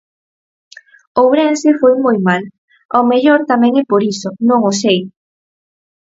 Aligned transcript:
Ourense 1.23 1.69
foi 1.79 1.93
moi 2.03 2.17
mal, 2.27 2.41
ao 2.95 3.03
mellor 3.11 3.39
tamén 3.51 3.73
é 3.81 3.83
por 3.91 4.01
iso, 4.13 4.29
non 4.49 4.59
o 4.69 4.73
sei. 4.81 4.99